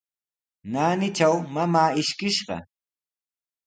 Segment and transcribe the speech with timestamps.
[0.71, 2.55] Naanitraw mamaa ishkishqa.